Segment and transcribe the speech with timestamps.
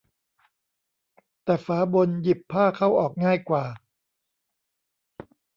[1.43, 3.65] แต่ฝาบนหยิบผ้าเข้าออกง่ายกว่า